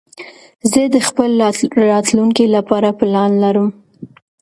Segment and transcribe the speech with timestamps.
[0.71, 1.29] زه د خپل
[1.93, 3.67] راتلونکي لپاره پلان لرم.